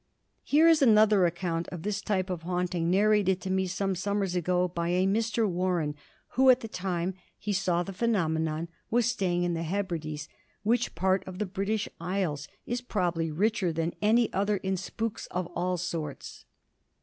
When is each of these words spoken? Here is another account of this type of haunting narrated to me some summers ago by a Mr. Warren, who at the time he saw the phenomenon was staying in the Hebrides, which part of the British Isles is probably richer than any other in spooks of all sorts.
Here 0.41 0.67
is 0.67 0.81
another 0.81 1.27
account 1.27 1.67
of 1.67 1.83
this 1.83 2.01
type 2.01 2.31
of 2.31 2.41
haunting 2.41 2.89
narrated 2.89 3.39
to 3.41 3.51
me 3.51 3.67
some 3.67 3.93
summers 3.93 4.33
ago 4.35 4.67
by 4.67 4.89
a 4.89 5.05
Mr. 5.05 5.47
Warren, 5.47 5.93
who 6.29 6.49
at 6.49 6.61
the 6.61 6.67
time 6.67 7.13
he 7.37 7.53
saw 7.53 7.83
the 7.83 7.93
phenomenon 7.93 8.67
was 8.89 9.05
staying 9.05 9.43
in 9.43 9.53
the 9.53 9.61
Hebrides, 9.61 10.27
which 10.63 10.95
part 10.95 11.23
of 11.27 11.37
the 11.37 11.45
British 11.45 11.87
Isles 11.99 12.47
is 12.65 12.81
probably 12.81 13.29
richer 13.29 13.71
than 13.71 13.93
any 14.01 14.33
other 14.33 14.57
in 14.57 14.75
spooks 14.75 15.27
of 15.27 15.45
all 15.55 15.77
sorts. 15.77 16.45